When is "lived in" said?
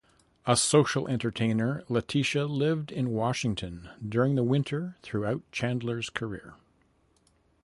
2.47-3.11